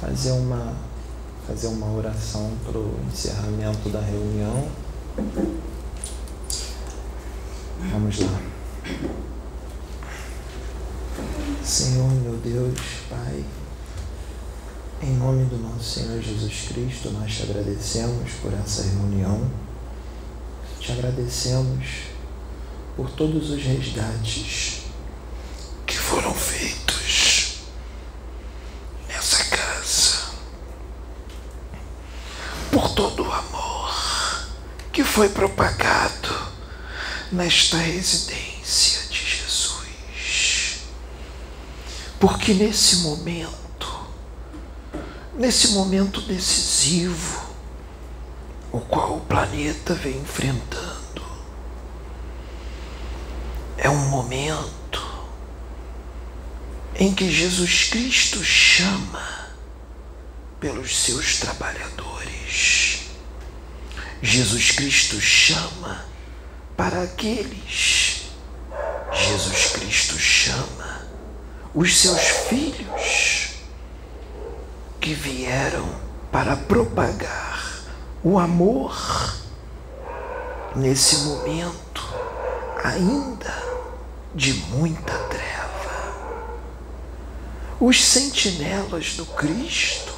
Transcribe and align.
fazer 0.00 0.32
uma, 0.32 0.74
fazer 1.46 1.66
uma 1.68 1.92
oração 1.92 2.52
para 2.64 2.78
o 2.78 2.98
encerramento 3.12 3.88
da 3.88 4.00
reunião. 4.00 4.68
Vamos 7.92 8.18
lá. 8.20 8.40
Senhor, 11.62 12.10
meu 12.10 12.36
Deus, 12.36 12.78
Pai, 13.08 13.44
em 15.02 15.16
nome 15.16 15.44
do 15.44 15.58
nosso 15.58 16.00
Senhor 16.00 16.20
Jesus 16.20 16.68
Cristo, 16.68 17.10
nós 17.10 17.32
te 17.32 17.42
agradecemos 17.42 18.32
por 18.40 18.52
essa 18.54 18.82
reunião, 18.82 19.50
te 20.80 20.92
agradecemos 20.92 22.14
por 22.96 23.10
todos 23.10 23.50
os 23.50 23.62
resgates 23.62 24.82
que 25.86 25.96
foram 25.96 26.32
feitos 26.32 27.64
nessa 29.08 29.44
casa, 29.44 30.32
por 32.72 32.94
todo 32.94 33.24
o 33.24 33.32
amor 33.32 33.94
que 34.90 35.03
foi 35.14 35.28
propagado 35.28 36.48
nesta 37.30 37.76
residência 37.76 39.08
de 39.08 39.24
Jesus. 39.24 40.80
Porque 42.18 42.52
nesse 42.52 42.96
momento, 42.96 44.08
nesse 45.38 45.68
momento 45.68 46.20
decisivo, 46.20 47.44
o 48.72 48.80
qual 48.80 49.18
o 49.18 49.20
planeta 49.20 49.94
vem 49.94 50.16
enfrentando, 50.16 51.22
é 53.76 53.88
um 53.88 54.08
momento 54.08 55.24
em 56.96 57.14
que 57.14 57.30
Jesus 57.30 57.84
Cristo 57.84 58.42
chama 58.42 59.46
pelos 60.58 61.04
seus 61.04 61.38
trabalhadores. 61.38 62.93
Jesus 64.24 64.70
Cristo 64.70 65.20
chama 65.20 66.02
para 66.74 67.02
aqueles. 67.02 68.22
Jesus 69.12 69.72
Cristo 69.72 70.18
chama 70.18 71.02
os 71.74 71.94
seus 71.94 72.22
filhos 72.48 73.50
que 74.98 75.12
vieram 75.12 75.86
para 76.32 76.56
propagar 76.56 77.84
o 78.22 78.38
amor 78.38 78.96
nesse 80.74 81.16
momento 81.16 82.02
ainda 82.82 83.62
de 84.34 84.54
muita 84.54 85.12
treva. 85.12 86.48
Os 87.78 88.02
sentinelas 88.02 89.16
do 89.16 89.26
Cristo, 89.26 90.14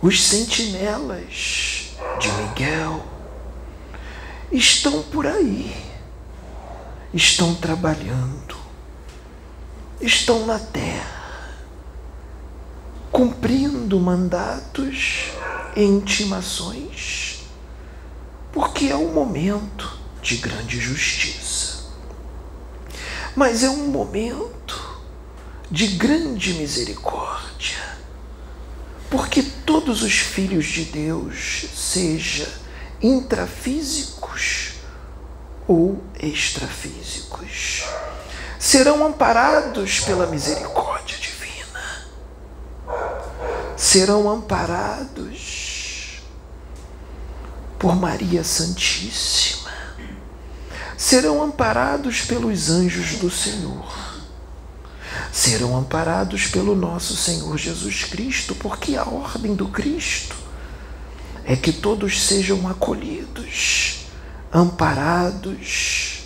os 0.00 0.22
sentinelas 0.22 1.83
de 2.18 2.30
Miguel, 2.32 3.04
estão 4.50 5.02
por 5.02 5.26
aí, 5.26 5.74
estão 7.12 7.54
trabalhando, 7.54 8.56
estão 10.00 10.46
na 10.46 10.58
terra, 10.58 11.54
cumprindo 13.10 13.98
mandatos 14.00 15.30
e 15.76 15.82
intimações, 15.82 17.42
porque 18.52 18.86
é 18.86 18.96
um 18.96 19.12
momento 19.12 19.98
de 20.22 20.36
grande 20.36 20.80
justiça. 20.80 21.84
Mas 23.36 23.62
é 23.62 23.68
um 23.68 23.88
momento 23.88 24.98
de 25.70 25.88
grande 25.88 26.54
misericórdia, 26.54 27.83
porque 29.14 29.44
todos 29.44 30.02
os 30.02 30.12
filhos 30.12 30.66
de 30.66 30.86
Deus, 30.86 31.66
seja 31.72 32.52
intrafísicos 33.00 34.72
ou 35.68 36.02
extrafísicos. 36.20 37.84
Serão 38.58 39.06
amparados 39.06 40.00
pela 40.00 40.26
misericórdia 40.26 41.16
divina. 41.16 42.08
Serão 43.76 44.28
amparados 44.28 46.20
por 47.78 47.94
Maria 47.94 48.42
Santíssima. 48.42 49.70
Serão 50.96 51.40
amparados 51.40 52.22
pelos 52.22 52.68
anjos 52.68 53.20
do 53.20 53.30
Senhor. 53.30 54.03
Serão 55.34 55.76
amparados 55.76 56.46
pelo 56.46 56.76
nosso 56.76 57.16
Senhor 57.16 57.58
Jesus 57.58 58.04
Cristo, 58.04 58.54
porque 58.54 58.94
a 58.94 59.02
ordem 59.02 59.52
do 59.52 59.66
Cristo 59.66 60.36
é 61.44 61.56
que 61.56 61.72
todos 61.72 62.22
sejam 62.22 62.68
acolhidos, 62.68 64.06
amparados, 64.52 66.22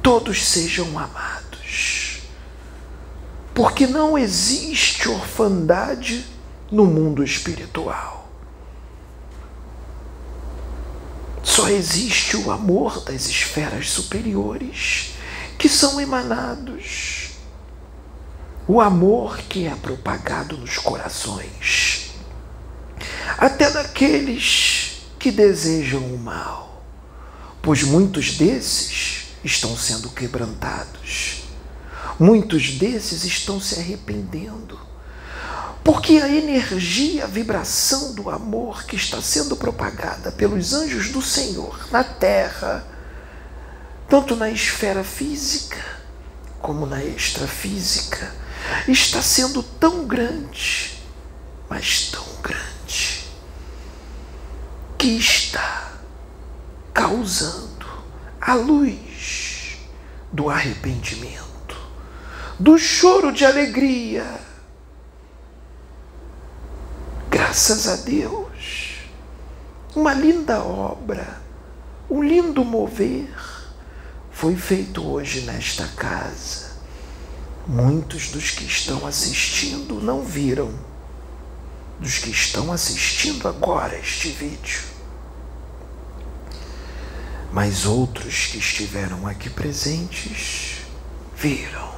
todos 0.00 0.46
sejam 0.46 0.96
amados. 0.96 2.20
Porque 3.52 3.88
não 3.88 4.16
existe 4.16 5.08
orfandade 5.08 6.24
no 6.70 6.86
mundo 6.86 7.24
espiritual. 7.24 8.30
Só 11.42 11.68
existe 11.68 12.36
o 12.36 12.52
amor 12.52 13.02
das 13.02 13.26
esferas 13.26 13.90
superiores 13.90 15.13
que 15.64 15.68
são 15.70 15.98
emanados. 15.98 17.30
O 18.68 18.82
amor 18.82 19.38
que 19.38 19.66
é 19.66 19.74
propagado 19.74 20.58
nos 20.58 20.76
corações. 20.76 22.10
Até 23.38 23.70
daqueles 23.70 25.06
que 25.18 25.30
desejam 25.30 26.02
o 26.02 26.18
mal, 26.18 26.84
pois 27.62 27.82
muitos 27.82 28.36
desses 28.36 29.28
estão 29.42 29.74
sendo 29.74 30.10
quebrantados, 30.10 31.44
muitos 32.20 32.72
desses 32.72 33.24
estão 33.24 33.58
se 33.58 33.80
arrependendo, 33.80 34.78
porque 35.82 36.18
a 36.18 36.28
energia, 36.28 37.24
a 37.24 37.26
vibração 37.26 38.12
do 38.12 38.28
amor 38.28 38.84
que 38.84 38.96
está 38.96 39.22
sendo 39.22 39.56
propagada 39.56 40.30
pelos 40.30 40.74
anjos 40.74 41.08
do 41.08 41.22
Senhor 41.22 41.88
na 41.90 42.04
terra, 42.04 42.93
tanto 44.14 44.36
na 44.36 44.48
esfera 44.48 45.02
física 45.02 45.82
como 46.60 46.86
na 46.86 47.02
extrafísica, 47.02 48.32
está 48.86 49.20
sendo 49.20 49.60
tão 49.60 50.06
grande, 50.06 51.02
mas 51.68 52.12
tão 52.12 52.24
grande 52.40 53.24
que 54.96 55.08
está 55.18 55.94
causando 56.92 57.86
a 58.40 58.54
luz 58.54 59.78
do 60.30 60.48
arrependimento, 60.48 61.76
do 62.56 62.78
choro 62.78 63.32
de 63.32 63.44
alegria. 63.44 64.24
Graças 67.28 67.88
a 67.88 67.96
Deus, 67.96 69.08
uma 69.96 70.14
linda 70.14 70.62
obra, 70.62 71.40
um 72.08 72.22
lindo 72.22 72.64
mover 72.64 73.53
foi 74.44 74.56
feito 74.56 75.02
hoje 75.02 75.40
nesta 75.40 75.86
casa. 75.96 76.72
Muitos 77.66 78.28
dos 78.28 78.50
que 78.50 78.64
estão 78.64 79.06
assistindo 79.06 80.02
não 80.02 80.22
viram, 80.22 80.70
dos 81.98 82.18
que 82.18 82.28
estão 82.28 82.70
assistindo 82.70 83.48
agora 83.48 83.98
este 83.98 84.28
vídeo 84.28 84.82
mas 87.50 87.86
outros 87.86 88.48
que 88.48 88.58
estiveram 88.58 89.26
aqui 89.26 89.48
presentes 89.48 90.80
viram. 91.34 91.94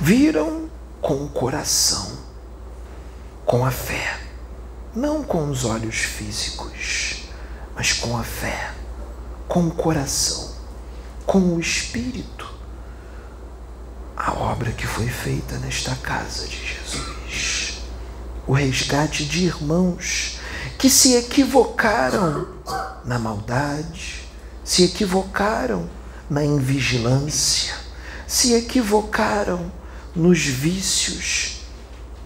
Viram 0.00 0.68
com 1.00 1.24
o 1.24 1.28
coração, 1.28 2.18
com 3.46 3.64
a 3.64 3.70
fé, 3.70 4.18
não 4.92 5.22
com 5.22 5.50
os 5.50 5.64
olhos 5.64 5.98
físicos, 5.98 7.28
mas 7.76 7.92
com 7.92 8.16
a 8.16 8.24
fé, 8.24 8.72
com 9.46 9.66
o 9.66 9.70
coração, 9.70 10.47
com 11.28 11.56
o 11.56 11.60
espírito, 11.60 12.50
a 14.16 14.32
obra 14.32 14.72
que 14.72 14.86
foi 14.86 15.06
feita 15.08 15.58
nesta 15.58 15.94
casa 15.96 16.48
de 16.48 16.56
Jesus. 16.56 17.82
O 18.46 18.54
resgate 18.54 19.26
de 19.26 19.44
irmãos 19.44 20.38
que 20.78 20.88
se 20.88 21.16
equivocaram 21.16 22.48
na 23.04 23.18
maldade, 23.18 24.26
se 24.64 24.84
equivocaram 24.84 25.90
na 26.30 26.42
invigilância, 26.42 27.74
se 28.26 28.54
equivocaram 28.54 29.70
nos 30.16 30.46
vícios, 30.46 31.60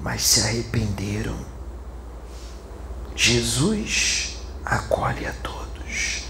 mas 0.00 0.22
se 0.22 0.42
arrependeram. 0.42 1.44
Jesus 3.16 4.36
acolhe 4.64 5.26
a 5.26 5.32
todos. 5.42 6.21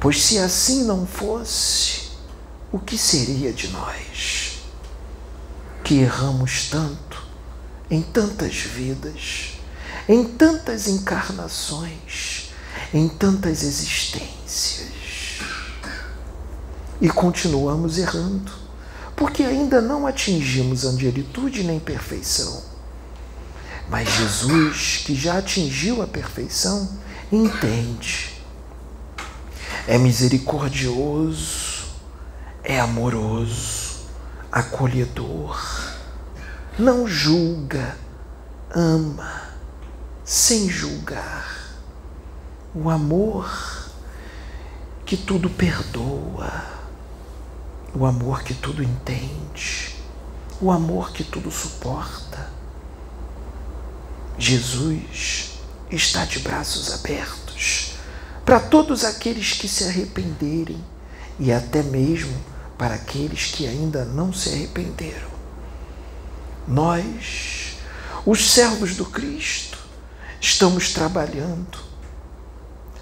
Pois 0.00 0.22
se 0.22 0.38
assim 0.38 0.84
não 0.84 1.06
fosse, 1.06 2.10
o 2.72 2.78
que 2.78 2.96
seria 2.96 3.52
de 3.52 3.68
nós? 3.68 4.50
porque 5.90 6.02
erramos 6.02 6.68
tanto 6.70 7.20
em 7.90 8.00
tantas 8.00 8.58
vidas, 8.58 9.54
em 10.08 10.22
tantas 10.22 10.86
encarnações, 10.86 12.52
em 12.94 13.08
tantas 13.08 13.64
existências. 13.64 14.88
E 17.00 17.08
continuamos 17.08 17.98
errando, 17.98 18.52
porque 19.16 19.42
ainda 19.42 19.80
não 19.80 20.06
atingimos 20.06 20.84
angelitude 20.84 21.64
nem 21.64 21.80
perfeição. 21.80 22.62
Mas 23.88 24.08
Jesus, 24.12 25.02
que 25.04 25.16
já 25.16 25.38
atingiu 25.38 26.02
a 26.02 26.06
perfeição, 26.06 26.88
entende. 27.32 28.39
É 29.86 29.98
misericordioso, 29.98 31.86
é 32.62 32.78
amoroso, 32.78 34.06
acolhedor, 34.50 35.58
não 36.78 37.06
julga, 37.06 37.96
ama, 38.70 39.42
sem 40.24 40.68
julgar. 40.68 41.48
O 42.74 42.88
amor 42.88 43.50
que 45.04 45.16
tudo 45.16 45.50
perdoa 45.50 46.80
o 47.94 48.06
amor 48.06 48.42
que 48.42 48.54
tudo 48.54 48.82
entende, 48.82 49.96
o 50.60 50.70
amor 50.70 51.12
que 51.12 51.24
tudo 51.24 51.50
suporta. 51.50 52.50
Jesus 54.38 55.58
está 55.90 56.24
de 56.24 56.38
braços 56.38 56.92
abertos 56.92 57.89
para 58.50 58.58
todos 58.58 59.04
aqueles 59.04 59.52
que 59.52 59.68
se 59.68 59.84
arrependerem 59.84 60.84
e 61.38 61.52
até 61.52 61.84
mesmo 61.84 62.36
para 62.76 62.96
aqueles 62.96 63.52
que 63.52 63.64
ainda 63.64 64.04
não 64.04 64.32
se 64.32 64.48
arrependeram. 64.48 65.30
Nós, 66.66 67.76
os 68.26 68.50
servos 68.50 68.96
do 68.96 69.04
Cristo, 69.04 69.78
estamos 70.40 70.92
trabalhando 70.92 71.78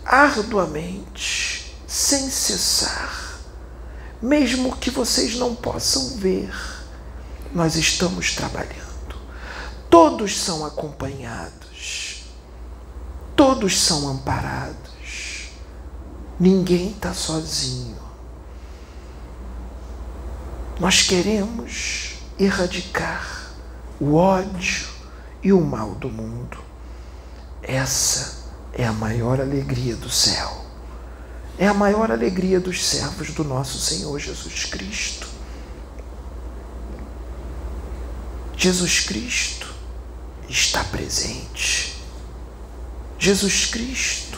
arduamente, 0.04 1.74
sem 1.86 2.28
cessar 2.28 3.38
mesmo 4.20 4.76
que 4.76 4.90
vocês 4.90 5.34
não 5.36 5.54
possam 5.54 6.18
ver, 6.18 6.52
nós 7.54 7.74
estamos 7.74 8.34
trabalhando. 8.34 9.16
Todos 9.88 10.38
são 10.38 10.66
acompanhados, 10.66 12.24
todos 13.34 13.80
são 13.80 14.10
amparados, 14.10 14.87
ninguém 16.38 16.90
está 16.90 17.12
sozinho. 17.12 17.98
Nós 20.78 21.02
queremos 21.02 22.14
erradicar 22.38 23.52
o 24.00 24.14
ódio 24.14 24.86
e 25.42 25.52
o 25.52 25.60
mal 25.60 25.94
do 25.96 26.08
mundo. 26.08 26.58
Essa 27.62 28.44
é 28.72 28.86
a 28.86 28.92
maior 28.92 29.40
alegria 29.40 29.96
do 29.96 30.08
céu 30.08 30.68
é 31.58 31.66
a 31.66 31.74
maior 31.74 32.10
alegria 32.10 32.60
dos 32.60 32.86
servos 32.86 33.32
do 33.32 33.42
nosso 33.42 33.80
Senhor 33.80 34.16
Jesus 34.20 34.64
Cristo. 34.66 35.26
Jesus 38.56 39.00
Cristo 39.00 39.74
está 40.48 40.84
presente. 40.84 41.96
Jesus 43.18 43.66
Cristo 43.66 44.37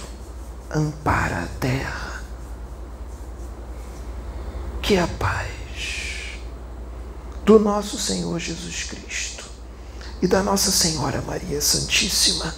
ampara 0.71 1.43
a 1.43 1.47
terra. 1.59 2.23
Que 4.83 4.97
a 4.97 5.07
paz 5.07 5.51
do 7.45 7.59
nosso 7.59 7.99
Senhor 7.99 8.39
Jesus 8.39 8.85
Cristo 8.85 9.45
e 10.23 10.27
da 10.27 10.43
Nossa 10.43 10.71
Senhora 10.71 11.23
Maria 11.23 11.61
Santíssima 11.61 12.55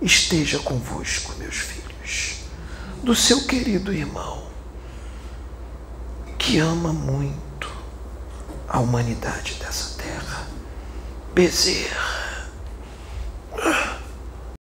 esteja 0.00 0.58
convosco, 0.58 1.34
meus 1.38 1.56
filhos 1.56 1.84
do 3.04 3.14
seu 3.14 3.44
querido 3.44 3.92
irmão, 3.92 4.44
que 6.38 6.58
ama 6.58 6.90
muito 6.90 7.70
a 8.66 8.80
humanidade 8.80 9.54
dessa 9.60 10.02
terra. 10.02 10.46
Bezerra. 11.34 12.23